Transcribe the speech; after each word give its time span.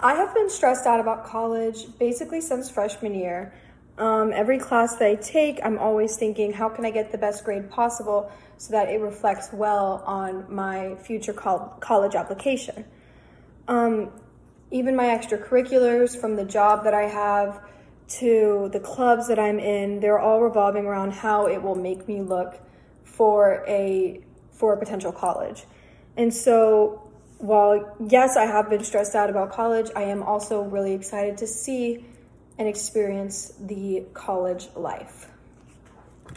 I 0.00 0.14
have 0.14 0.32
been 0.32 0.48
stressed 0.48 0.86
out 0.86 1.00
about 1.00 1.24
college 1.24 1.86
basically 1.98 2.40
since 2.40 2.70
freshman 2.70 3.14
year. 3.14 3.52
Um, 3.98 4.32
every 4.32 4.58
class 4.58 4.94
that 4.96 5.08
I 5.08 5.16
take, 5.16 5.58
I'm 5.64 5.76
always 5.76 6.16
thinking, 6.16 6.52
how 6.52 6.68
can 6.68 6.86
I 6.86 6.90
get 6.92 7.10
the 7.10 7.18
best 7.18 7.44
grade 7.44 7.68
possible 7.68 8.30
so 8.58 8.70
that 8.70 8.88
it 8.88 9.00
reflects 9.00 9.52
well 9.52 10.04
on 10.06 10.46
my 10.54 10.94
future 10.96 11.32
col- 11.32 11.76
college 11.80 12.14
application? 12.14 12.84
Um, 13.66 14.12
even 14.70 14.94
my 14.94 15.06
extracurriculars, 15.06 16.18
from 16.18 16.36
the 16.36 16.44
job 16.44 16.84
that 16.84 16.94
I 16.94 17.08
have 17.08 17.60
to 18.20 18.70
the 18.72 18.80
clubs 18.80 19.26
that 19.26 19.38
I'm 19.38 19.58
in, 19.58 19.98
they're 19.98 20.20
all 20.20 20.40
revolving 20.40 20.86
around 20.86 21.12
how 21.12 21.46
it 21.46 21.60
will 21.60 21.74
make 21.74 22.06
me 22.06 22.22
look 22.22 22.60
for 23.02 23.64
a 23.66 24.20
for 24.52 24.74
a 24.74 24.78
potential 24.78 25.10
college. 25.10 25.64
And 26.16 26.32
so 26.32 27.07
while 27.38 27.96
yes, 28.00 28.36
I 28.36 28.46
have 28.46 28.68
been 28.68 28.84
stressed 28.84 29.14
out 29.14 29.30
about 29.30 29.52
college, 29.52 29.90
I 29.94 30.02
am 30.02 30.22
also 30.22 30.62
really 30.62 30.92
excited 30.92 31.38
to 31.38 31.46
see 31.46 32.04
and 32.58 32.68
experience 32.68 33.52
the 33.60 34.04
college 34.12 34.68
life. 34.74 35.28